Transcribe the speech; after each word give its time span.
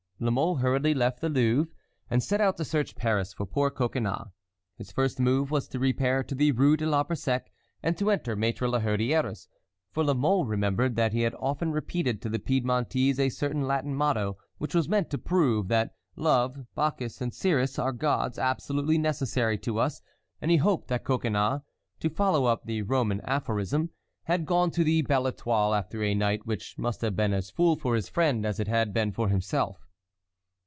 La 0.23 0.29
Mole 0.29 0.57
hurriedly 0.57 0.93
left 0.93 1.19
the 1.19 1.29
Louvre, 1.29 1.73
and 2.07 2.21
set 2.21 2.39
out 2.39 2.55
to 2.57 2.63
search 2.63 2.93
Paris 2.95 3.33
for 3.33 3.43
poor 3.43 3.71
Coconnas. 3.71 4.27
His 4.77 4.91
first 4.91 5.19
move 5.19 5.49
was 5.49 5.67
to 5.69 5.79
repair 5.79 6.21
to 6.21 6.35
the 6.35 6.51
Rue 6.51 6.77
de 6.77 6.87
l'Arbre 6.87 7.15
Sec 7.15 7.51
and 7.81 7.97
to 7.97 8.11
enter 8.11 8.37
Maître 8.37 8.69
La 8.69 8.81
Hurière's, 8.81 9.47
for 9.89 10.03
La 10.03 10.13
Mole 10.13 10.45
remembered 10.45 10.95
that 10.95 11.11
he 11.11 11.21
had 11.21 11.33
often 11.39 11.71
repeated 11.71 12.21
to 12.21 12.29
the 12.29 12.37
Piedmontese 12.37 13.17
a 13.17 13.29
certain 13.29 13.63
Latin 13.63 13.95
motto 13.95 14.37
which 14.59 14.75
was 14.75 14.87
meant 14.87 15.09
to 15.09 15.17
prove 15.17 15.69
that 15.69 15.95
Love, 16.15 16.67
Bacchus, 16.75 17.19
and 17.19 17.33
Ceres 17.33 17.79
are 17.79 17.91
gods 17.91 18.37
absolutely 18.37 18.99
necessary 18.99 19.57
to 19.57 19.79
us, 19.79 20.03
and 20.39 20.51
he 20.51 20.57
hoped 20.57 20.87
that 20.89 21.03
Coconnas, 21.03 21.61
to 21.99 22.11
follow 22.11 22.45
up 22.45 22.65
the 22.65 22.83
Roman 22.83 23.21
aphorism, 23.21 23.89
had 24.25 24.45
gone 24.45 24.69
to 24.69 24.83
the 24.83 25.01
Belle 25.01 25.23
Étoile 25.23 25.75
after 25.75 26.03
a 26.03 26.13
night 26.13 26.45
which 26.45 26.77
must 26.77 27.01
have 27.01 27.15
been 27.15 27.33
as 27.33 27.49
full 27.49 27.75
for 27.75 27.95
his 27.95 28.07
friend 28.07 28.45
as 28.45 28.59
it 28.59 28.67
had 28.67 28.93
been 28.93 29.11
for 29.11 29.27
himself. 29.29 29.87